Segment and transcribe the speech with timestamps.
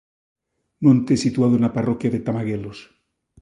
[0.85, 2.79] Monte situado na parroquia de Tamaguelos.